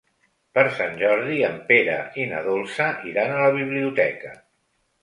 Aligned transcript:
Per 0.57 0.63
Sant 0.77 0.95
Jordi 1.01 1.37
en 1.49 1.59
Pere 1.67 1.99
i 2.25 2.27
na 2.33 2.43
Dolça 2.49 2.91
iran 3.13 3.37
a 3.37 3.41
la 3.45 3.55
biblioteca. 3.61 4.39